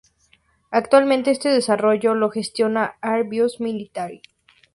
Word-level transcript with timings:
Actualmente 0.71 1.29
este 1.29 1.49
desarrollo 1.49 2.15
lo 2.15 2.31
gestiona 2.31 2.95
Airbus 3.01 3.59
Military. 3.59 4.23